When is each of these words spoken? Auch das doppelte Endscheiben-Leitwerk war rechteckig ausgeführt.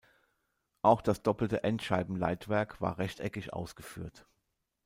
Auch 0.81 1.03
das 1.03 1.21
doppelte 1.21 1.63
Endscheiben-Leitwerk 1.63 2.81
war 2.81 2.97
rechteckig 2.97 3.53
ausgeführt. 3.53 4.25